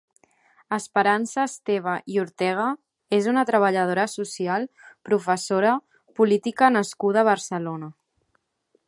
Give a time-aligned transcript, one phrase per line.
[0.75, 2.65] Esperança Esteve i Ortega
[3.19, 4.67] és una treballadora social,
[5.11, 5.75] professora,
[6.23, 7.93] política nascuda a Barcelona.